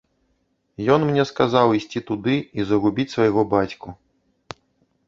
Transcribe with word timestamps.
Ён 0.95 1.05
мне 1.09 1.25
сказаў 1.31 1.75
ісці 1.81 2.03
туды 2.09 2.35
і 2.59 2.67
загубіць 2.71 3.07
свайго 3.17 3.41
бацьку. 3.55 3.89